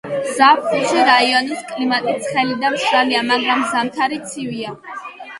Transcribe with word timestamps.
ზაფხულში 0.35 1.01
რაიონის 1.09 1.59
კლიმატი 1.71 2.15
ცხელი 2.27 2.55
და 2.63 2.71
მშრალია, 2.75 3.19
მაგრამ 3.27 3.67
ზამთარი 3.73 4.19
ცივია. 4.33 4.73